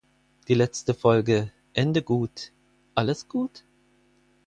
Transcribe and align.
Die 0.47 0.55
letzte 0.55 0.95
Folge 0.95 1.51
"Ende 1.73 2.01
gut, 2.01 2.51
alles 2.95 3.27
gut? 3.27 3.63